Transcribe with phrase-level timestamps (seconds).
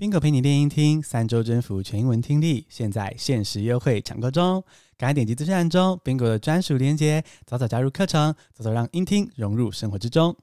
[0.00, 4.64] 宾狗陪你练英听，三周征服全英文听力，现在限时优惠抢购中，
[4.96, 10.34] 赶快点击资讯栏中宾狗的专属链接，早早加入课程，早早让英听融入生活之中。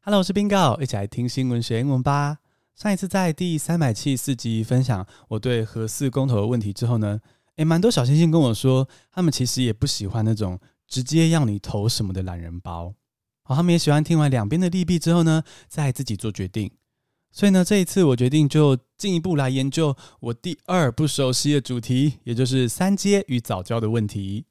[0.00, 2.38] Hello，我是宾狗，一起来听新闻学英文吧。
[2.74, 7.20] 上一次在第三百七十四集分享我对核四公投的问题之后呢，
[7.56, 12.94] 诶，蛮多小星星跟我说，他们其实也不喜欢那种直接要你投什么的懒人包。
[13.42, 16.70] 好，他们也喜欢听完两边的利弊之后呢，再自己做决定。
[17.36, 24.46] 所以呢，这一次我决定就进一步来研究我第二不熟悉的主题，也就是三阶与早教的问题。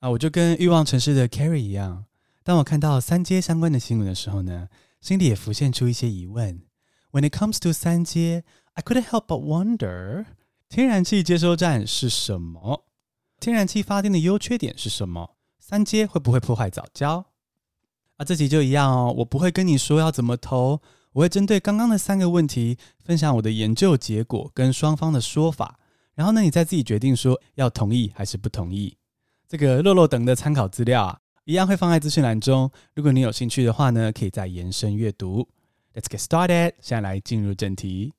[0.00, 2.04] 啊，我就跟欲望城市的 Carrie 一样，
[2.44, 4.68] 当我看到三阶相关的新闻的时候呢，
[5.00, 6.60] 心里也浮现出一些疑问。
[7.10, 10.26] When it comes to 三阶，I couldn't help but wonder：
[10.68, 12.84] 天然气接收站是什么？
[13.40, 15.36] 天然气发电的优缺点是什么？
[15.58, 17.24] 三阶会不会破坏早教？
[18.18, 25.78] 啊，这集就一样哦，我不会跟你说要怎么投，我会针对刚刚的三个问题分享我的研究结果跟双方的说法，
[26.14, 28.96] 然后呢，你再自己决定说要同意还是不同意。
[29.48, 35.48] 这个落落等的参考资料啊，一样会放在资讯栏中，如果你有兴趣的话呢，可以再延伸阅读。
[35.94, 38.12] Let's get started，现在来进入正题。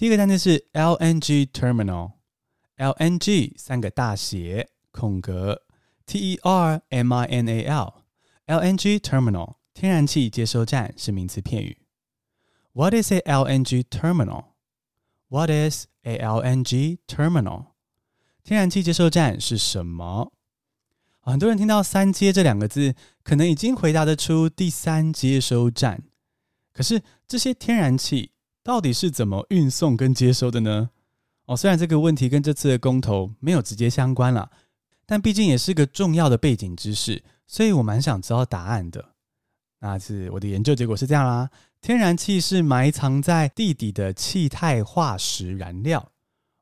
[0.00, 5.62] 第一个单词是 LNG terminal，LNG 三个大写空格
[6.04, 11.78] T E R M I N A L，LNG terminal 天然气接收站是名词片语。
[12.72, 17.66] What is a LNG terminal？What is a LNG terminal？
[18.44, 20.32] 天然气接收站是什么？
[21.20, 26.04] 很多人听到三接这两个字，可能已经回答得出第三接收站。
[26.72, 28.32] 可是这些天然气，
[28.63, 30.89] 到底是怎么运送跟接收的呢？
[31.45, 34.49] 哦，虽然这个问题跟这次的公投没有直接相关啦，
[35.05, 39.03] 但毕竟也是个重要的背景知识，所以我蛮想知道答案的。
[39.79, 41.49] 那是我的研究结果是这样啦：
[41.81, 46.11] 天然气是埋藏在地底的气态化石燃料，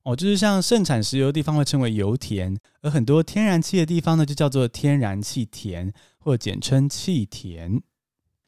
[0.03, 7.81] 哦，就是像盛产石油的地方会称为油田，而很多天然气的地方呢，就叫做天然气田，或简称气田。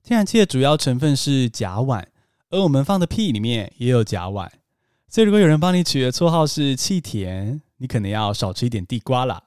[0.01, 2.05] 天然气的主要成分是甲烷。
[2.51, 4.49] 而我们放的屁里面也有甲烷，
[5.07, 9.41] 所以如果有人帮你取的绰号是气田，你可能要少吃一点地瓜啦。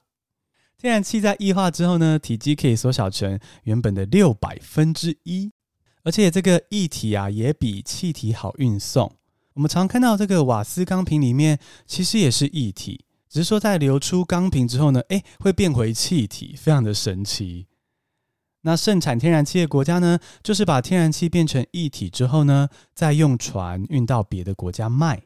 [0.77, 5.51] 天然气在液化之后呢，体积可以缩小成原本的六百分之一，
[6.03, 9.15] 而且这个液体啊也比气体好运送。
[9.53, 17.67] 我们常看到这个瓦斯钢瓶里面其实也是液体，只是说在流出钢瓶之后呢，诶，会变回气体，非常的神奇。
[18.67, 25.21] 那盛产天然气的国家呢，就是把天然气变成液体之后呢，再用船运到别的国家卖。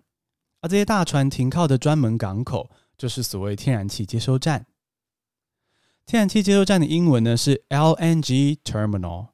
[0.60, 4.66] 而这些大船停靠的专门港口，就是所谓天然气接收站。
[6.06, 9.28] 天然气接收站的英文呢是 LNG terminal。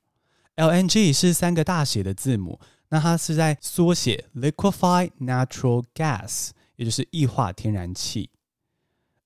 [0.55, 8.29] LNG 是三个大写的字母，那它是在缩写 Liquefied Natural Gas，也就是液化天然气。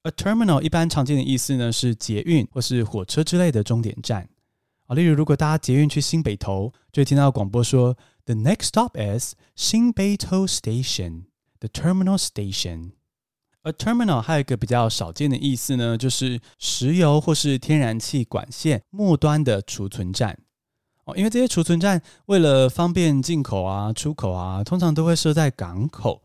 [0.04, 4.30] 而 terminal 一般常见的意思呢是捷运或是火车之类的终点站。
[4.90, 7.96] 啊例如，如果大家捷运去新北投，就会听到广播说
[8.26, 12.94] ：“The next stop is 新北投 Station，the terminal station。”
[13.62, 20.40] 而 terminal 还有一个比较少见的意思呢，就是石油或是天然气管线末端的储存站。
[21.04, 26.24] 哦，因为这些储存站为了方便进口啊、出口啊，通常都会设在港口，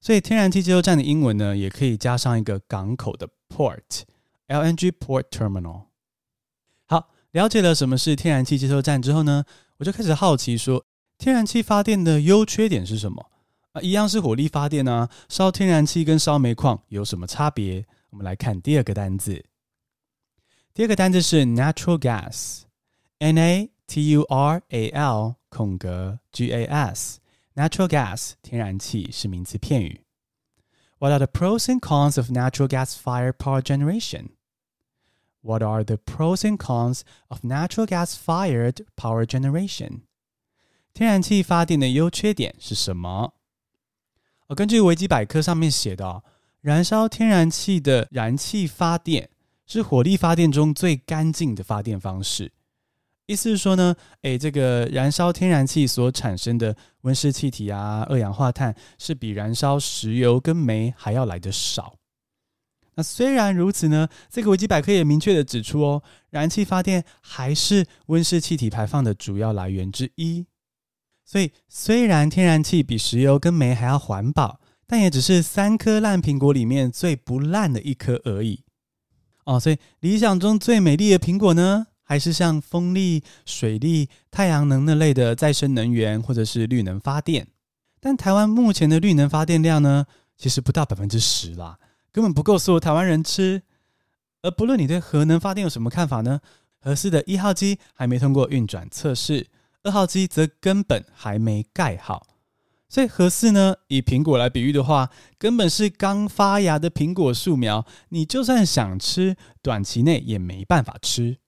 [0.00, 5.87] 所以天然气接收站的英文呢，也可以加上一个港口的 port，LNG port terminal。
[7.32, 9.44] 了解了什么是天然气接收站之后呢，
[9.76, 10.84] 我就开始好奇说，
[11.18, 13.30] 天然气发电的优缺点是什么？
[13.72, 17.84] 啊，一样是火力发电啊，烧天然气跟烧煤矿有什么差别？
[18.10, 19.44] 我们来看第二个单字。
[20.72, 30.00] 第二个单字是 natural gas，N A T U R A L 空格 G A S，natural gas 天然气是名词片语。
[30.98, 34.30] What are the pros and cons of natural gas fire power generation?
[35.42, 40.00] What are the pros and cons of natural gas-fired power generation?
[40.92, 43.34] 天然气发电的优缺点是什么？
[44.48, 46.22] 哦，根据维基百科上面写的，
[46.60, 49.30] 燃烧天然气的燃气发电
[49.66, 52.52] 是火力发电中最干净的发电方式。
[53.26, 61.97] 意思是说呢，诶，这个燃烧天然气所产生的温室气体啊、二氧化碳是比燃烧石油跟煤还要来得少。
[62.98, 70.46] 那虽然如此呢，这个维基百科也明确的指出哦，燃气发电还是温室气体排放的主要来源之一。
[71.24, 78.64] 所以虽然天然气比石油跟煤还要环保，但也只是三颗烂苹果里面最不烂的一颗而已。
[79.44, 87.46] 哦，所以理想中最美丽的苹果呢，还是像风力、水力、太阳能那类的再生能源，或者是绿能发电。
[88.00, 90.06] 但台湾目前的绿能发电量呢，
[90.36, 91.78] 其实不到百分之十啦，
[92.12, 93.62] 根本不够所有台湾人吃。
[94.42, 96.40] 而不论你对核能发电有什么看法呢？
[96.80, 99.48] 核四的一号机还没通过运转测试，
[99.82, 102.26] 二号机则根本还没盖好。
[102.88, 111.38] 所以核四呢，以苹果来比喻的话，根本是刚发芽的苹果树苗，你就算想吃，短期内也没办法吃。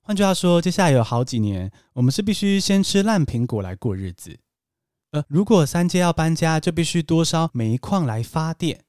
[0.00, 4.38] 换句话说，接下来有好几年，我们是必须先吃烂苹果来过日子。
[5.12, 8.85] 呃如果三阶要搬家，就必须多烧煤矿来发电。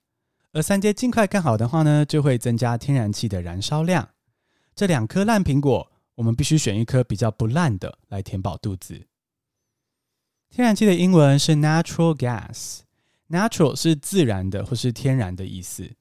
[0.53, 4.09] 而三阶尽快盖好的话呢，就会增加天然气的燃烧量。
[4.73, 9.07] 这两颗烂苹果，我们必须选一颗比较不烂的来填饱肚子。
[10.49, 15.91] 天然气的英文是 natural gas，natural 是自然的或是天然的意思，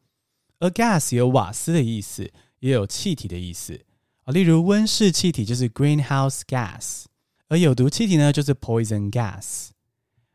[0.60, 3.84] 而 gas 有瓦斯的意思，也有气体的意思
[4.25, 4.32] 啊。
[4.32, 7.04] 例如温室气体就是 greenhouse gas，
[7.49, 9.70] 而有毒气体呢就是 poison gas。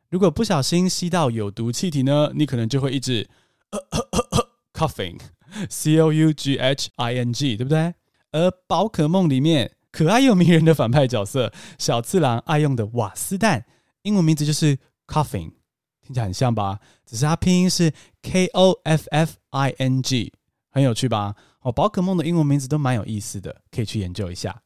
[0.10, 3.28] 如果不小心吸到有毒气体呢，你可能就会一直。
[4.74, 7.94] Coughing，C O U G H I N G，对不对？
[8.32, 13.66] 而宝可梦里面可爱又迷人的反派角色小次郎爱用的瓦斯弹，
[14.04, 15.54] 英文名字就是 Coughing，
[16.02, 16.80] 听起来很像吧？
[17.06, 20.34] 只是它拼音是 K O F F I N G，
[20.70, 21.36] 很有趣吧？
[21.62, 24.64] 哦，宝可梦的英文名字都蛮有意思的，可以去研究一下。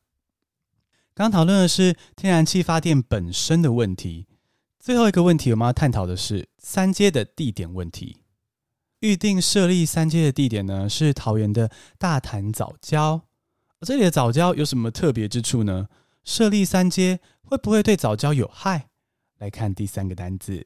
[1.14, 4.28] 刚讨论的是天然气发电本身的问题，
[4.80, 8.18] 最后一个问题我们要探讨的是三阶的地点问题。
[9.06, 11.70] 预定设立三接的地点呢，是桃园的
[12.00, 13.22] 大潭藻礁。
[13.82, 15.88] 这里的藻礁有什么特别之处呢？
[16.24, 18.90] 设立三接会不会对藻礁有害？
[19.38, 20.66] 来看第三个单字。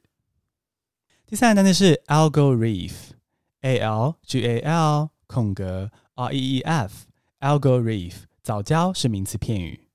[1.25, 9.89] 第三个单字是 algal reef，A L G A L 空格 R E E F，algal reef 藻礁是名词片语。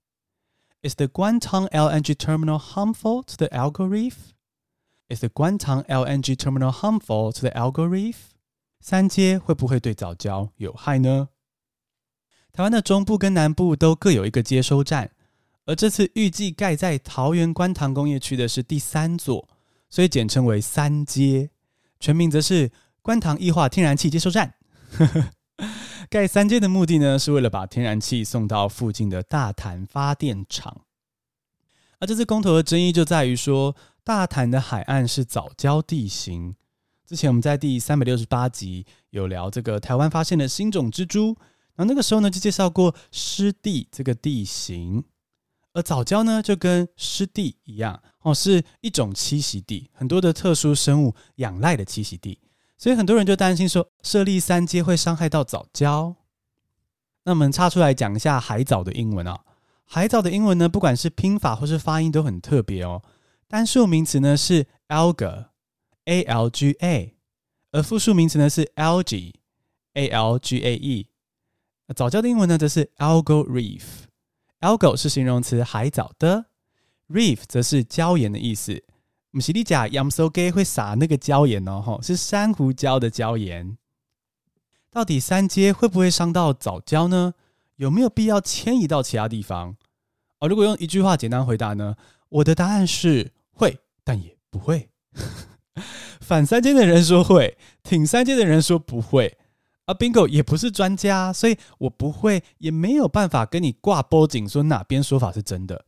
[0.82, 4.34] Is the guangtang LNG terminal harmful to the algal reef?
[5.08, 8.33] Is the guangtang LNG terminal harmful to the algal reef?
[8.86, 11.30] 三阶会不会对早礁有害呢？
[12.52, 15.10] 台湾的中部跟南部都各有一个接收站，
[15.64, 19.48] 而这次预计盖在桃园观塘工业区的是第三座，
[19.88, 21.48] 所以简称为三阶，
[21.98, 22.70] 全名则是
[23.00, 24.52] 观塘液化天然气接收站。
[26.10, 30.82] 盖三阶的目的呢，是为了把天然气送到附近的大潭发电厂。
[32.00, 36.56] 而这次公投的争议就在于说，大潭的海岸是早礁地形。
[37.14, 41.26] 之前我们在第三百六十八集有聊这个台湾发现的新种蜘蛛，
[41.76, 45.04] 然后那个时候呢就介绍过湿地这个地形，
[45.74, 52.40] 而藻礁呢就跟湿地一样哦，是一种栖息地，很多的特殊生物仰赖的栖息地，
[52.76, 56.16] 所以很多人就担心说设立三阶会伤害到藻礁。
[57.22, 59.38] 那我们插出来讲一下海藻的英文啊，
[59.84, 63.00] 海藻的英文呢不管是拼法或是发音都很特别哦，
[63.46, 65.50] 单数名词呢是 alga。
[66.04, 67.14] A L G A，
[67.72, 71.06] 而复数名词呢是 algae，A L G A E。
[71.86, 76.46] 那藻礁的英文呢则是 algal reef，algal 是形容词海藻的
[77.08, 78.82] ，reef 则是礁岩的意思。
[79.30, 83.76] 不是你讲盐酥鸡会撒那个礁岩哦，吼，是珊瑚礁的礁岩。
[84.90, 87.34] 到底三阶会不会伤到藻礁呢？
[87.76, 89.76] 有没有必要迁移到其他地方？
[90.38, 91.96] 哦，如果用一句话简单回答呢，
[92.28, 94.88] 我的答案是会，但也不会。
[96.20, 99.36] 反三阶的人说会，挺三阶的人说不会。
[99.86, 105.84] 而 Bingo 也不是专家，所以我不会，也没有办法跟你挂脖颈说哪边说法是真的。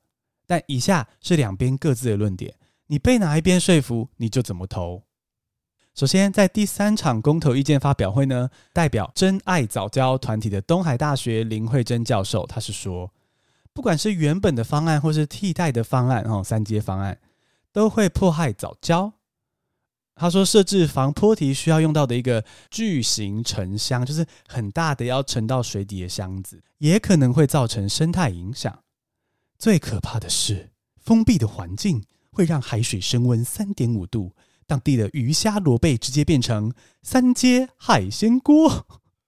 [0.47, 2.55] 但以下是两边各自的论点，
[2.89, 5.05] 你被哪一边说服，你就怎么投。
[5.95, 13.11] 首先，在第三场公投意见发表会呢，代表真爱早教团体的东海大学林慧珍教授，他是说，
[13.73, 17.19] 不管是原本的方案或是替代的方案，哦，三阶方案
[17.73, 19.15] 都会迫害早教。
[20.19, 28.83] 他说，设置防波堤需要用到的一个巨型沉箱，就是很大的要沉到水底的箱子，也可能会造成生态影响。
[29.59, 34.33] 最可怕的是，封闭的环境会让海水升温三点五度，
[34.67, 38.87] 当地的鱼虾螺贝直接变成三阶海鲜锅。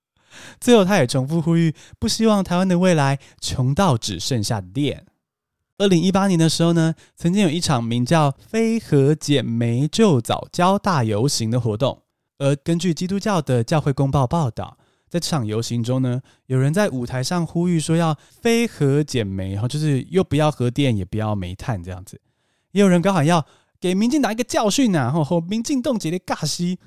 [0.59, 5.05] 最后，他也重复呼吁，不希望台湾的未来穷到只剩下电。
[5.79, 12.03] 二零一八年的时候呢，曾经有一场名叫“非核减煤就早交大游行”的活动。
[12.39, 14.77] 而根据基督教的教会公报报道，
[15.09, 22.21] 在这场游行中呢，有人在舞台上呼吁说要“非核减煤”，然后就是又不要核电，也不要煤炭这样子。
[22.73, 23.47] 也有人刚好要
[23.81, 26.81] 给民进党一个教训呐、啊，吼吼，民进冻结的尬戏，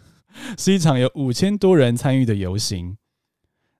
[0.57, 2.97] 是一场有五千多人参与的游行。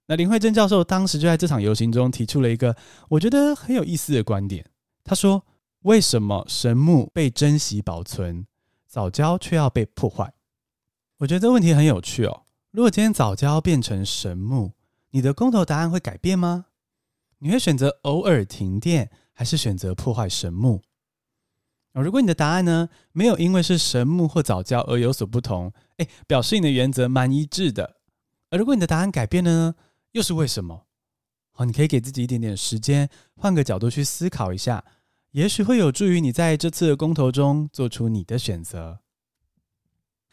[0.06, 2.74] 那林惠珍教授当时就在这场游行中提出了一个
[3.10, 4.64] 我觉得很有意思的观点。
[5.04, 5.44] 他说
[5.82, 8.46] ：“为什么神木被珍惜保存，
[8.86, 10.34] 早教却要被破坏？”
[11.18, 12.42] 我觉得这问题很有趣哦。
[12.70, 14.72] 如果今天早教变成神木，
[15.10, 16.66] 你的公投答案会改变吗？
[17.38, 20.80] 你会选择偶尔停电，还是选择破坏神木？
[21.92, 27.96] 如果你的答案呢，没有因为是神木或早教而有所不同，诶，表示你的原则蛮一致的。
[28.48, 29.74] 而如果你的答案改变了呢？
[30.12, 30.86] 又是为什么？
[31.52, 34.82] 好，你可以给自己一点点时间，换个角度去思考一下，
[35.32, 39.00] 也许会有助于你在这次的公投中做出你的选择。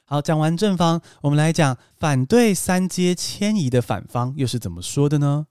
[0.06, 5.48] 好，讲完正方，我们来讲反对三阶迁移的反方又是怎么说的呢？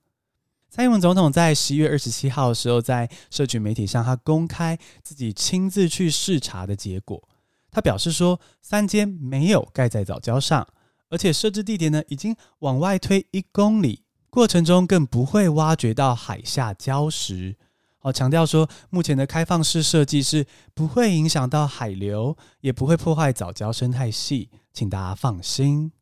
[0.71, 7.29] 蔡英文总统在十一月二十七号的时候，在社群媒体上，他公开自己亲自去视察的结果。
[7.71, 10.67] 他表示说，三接没有盖在藻礁上，
[11.11, 14.03] 而且设置地点呢，已经往外推一公里。
[14.30, 17.56] 过程中更不会挖掘到海下礁石，
[18.00, 25.92] 哦，强调说目前的开放式设计是不会影响到海流，也不会破坏藻礁生态系，请大家放心。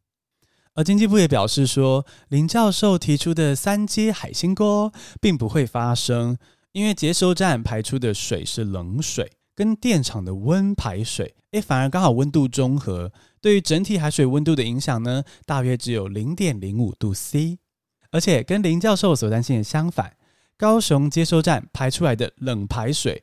[0.75, 6.37] 而经济部也表示说，林教授提出的三阶海星锅并不会发生，
[6.73, 17.59] 因为接收站排出的水是冷水，跟电厂的温排水，诶，反而刚好温度中和，对于整体海水温度的影响呢，大约只有零点零五度 C。
[18.17, 20.17] 而且跟林教授所担心的相反，
[20.57, 23.23] 高雄接收站排出来的冷排水，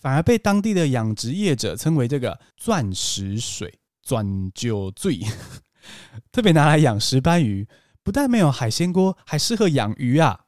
[0.00, 5.18] 反而被当地的养殖业者称为这个“钻石水”，钻就最，
[6.30, 7.66] 特别拿来养石斑鱼，
[8.04, 10.44] 不但没有海鲜锅，还适合养鱼啊。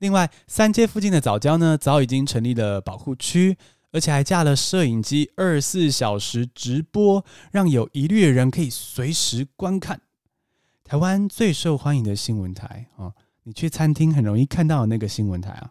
[0.00, 3.56] 另外，三街附近的藻礁呢，早已经成立了保护区，
[3.92, 10.00] 而且还架了摄影机，二十四小时直播，让有疑虑的人可以随时观看。
[10.90, 13.12] 台湾最受欢迎的新闻台啊，
[13.44, 15.70] 你去餐厅很容易看到的那个新闻台啊，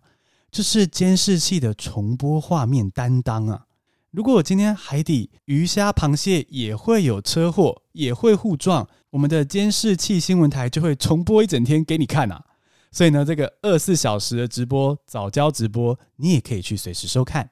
[0.49, 3.65] 就是监视器的重播画面担当啊。
[4.11, 12.41] 如果我今天海底鱼虾螃蟹也会有车祸，也会互撞，我们的监视器新闻台就会重播一整天给你看啊。
[12.89, 17.49] 所以呢，这个二十四小时的直播早教直播，你也可以去随时收看。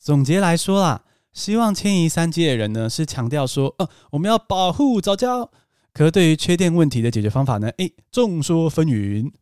[0.00, 5.52] 总结来说啦，希望迁移三接的人呢，是强调说，哦，我们要保护早教。
[5.92, 7.68] 可是对于缺电问题的解决方法呢？
[7.78, 9.32] 诶，众说纷纭。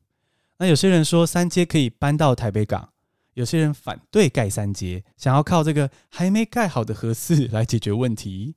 [0.59, 2.89] 那有些人说三阶可以搬到台北港，
[3.35, 8.57] 有些人反对盖三阶，想要靠这个还没盖好的核四来解决问题。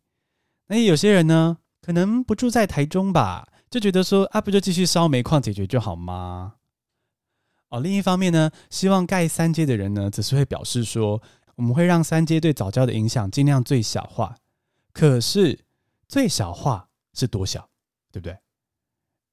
[0.67, 6.53] 那有些人呢，可能不住在台中吧，就觉得说啊，不就继续烧煤矿解决就好吗？
[7.69, 11.21] 哦，另一方面呢，希望盖三阶的人呢，只是会表示说，
[11.55, 14.37] 我们会让三阶对早教的影响尽量最小化。
[14.91, 15.59] 可是
[16.07, 17.69] 最小化是多小？
[18.11, 18.37] 对不对？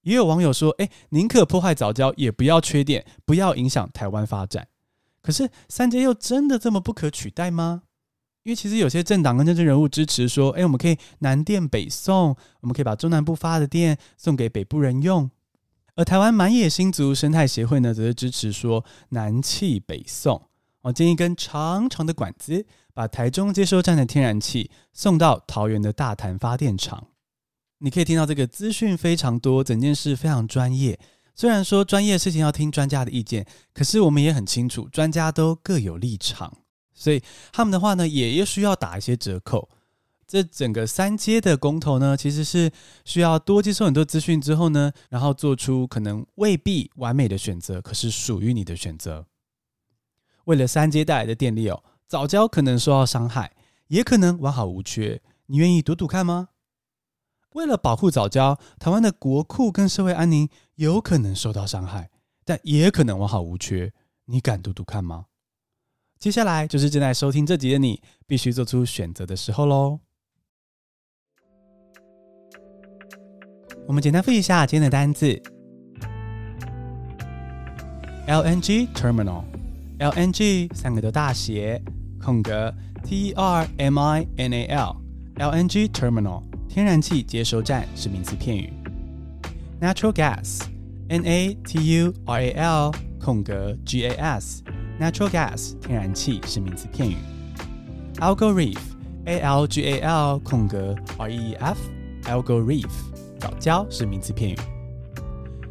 [0.02, 4.68] 也有网友说：“哎，宁可破坏早教，也不要缺电，不要影响台湾发展。”
[5.20, 7.82] 可是三阶又真的这么不可取代吗？
[8.44, 15.30] 因为其实有些政党跟政治人物支持说：“哎，我们可以南电北送，我们可以把中南部发的电送给北部人用。”
[15.96, 20.40] 而台湾满野新族生态协会呢，则是支持说南气北送。
[20.82, 27.08] 我建议根长长的管子，把台中接收站的天然气送到桃园的大潭发电厂。
[27.78, 30.98] 你可以听到这个资讯非常多，整件事非常专业。
[31.34, 36.52] 虽然说专业事情要听专家的意见，可是我们也很清楚，专家都各有立场，
[36.92, 39.68] 所以他们的话呢，也也需要打一些折扣。
[40.26, 42.70] 这整个三阶的公投呢，其实是
[43.04, 49.24] 需要多接受很多资讯之后呢，然后做出可能未必完美的选择，可是属于你的选择。
[50.44, 53.52] 为了三阶带来的电力哦，早教可能受到伤害，
[53.86, 55.22] 也可能完好无缺。
[55.46, 56.48] 你愿意赌赌看吗？
[57.54, 62.10] 为了保护早教，台湾的国库跟社会安宁有可能受到伤害，
[62.44, 63.92] 但也可能完好无缺。
[64.26, 65.26] 你敢赌赌看吗？
[66.18, 70.00] 接下来就是正在收听这集的你必须做出选择的时候喽。
[73.86, 75.40] 我们简单复习一下今天的单字
[78.26, 81.80] ：LNG terminal，LNG 三个都大写，
[82.20, 82.74] 空格
[83.04, 86.47] T E R M I N A L，LNG terminal。
[86.68, 88.72] 天然气接收站是名词片语。
[89.80, 97.16] Natural gas，N A T U R A L 空格 G A S，Natural gas 天然气是名词片语。
[98.16, 102.90] Algal Reef，A L G A L 空格 R E E F，Algal Reef
[103.40, 104.56] 藻礁是名词片语。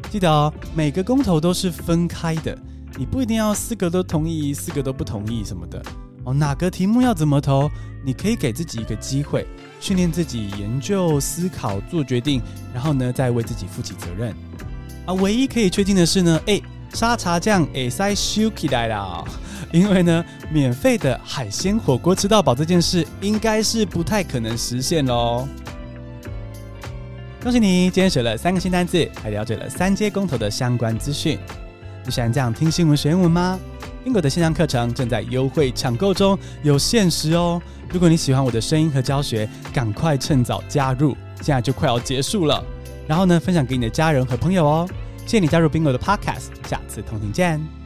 [0.10, 2.58] 记得哦，每个公投都是分开的，
[2.98, 5.82] 你不一定要四个都同意，四个都不同意什么的。
[6.27, 7.72] 哦，哪个题目要怎么投？
[8.03, 9.48] 你可以给自己一个机会，
[9.79, 12.41] 训练自己研究、思考、做决定，
[12.74, 14.36] 然后呢，再为自己负起责任。
[15.05, 16.62] 啊，唯一可以确定的是呢，哎，
[16.93, 19.24] 沙茶酱会使收起来了，
[19.72, 25.48] 因为呢，免费的海鲜火锅吃到饱这件事，应该是不太可能实现喽。
[27.41, 31.39] 恭喜你，今天学了三个新单字，还了解了三阶公投的相关资讯。
[32.03, 33.57] 你喜欢这样听新闻学英文吗？
[34.07, 37.61] 宾果的线上课程正在优惠抢购中，有限时哦。
[37.89, 41.11] 如果你喜欢我的声音和教学，赶快趁早加入，
[41.41, 42.63] 现在就快要结束了。
[43.05, 44.89] 然后呢，分享给你的家人和朋友哦。
[45.25, 47.76] 谢谢你加入宾果的 Podcast，下次同听见。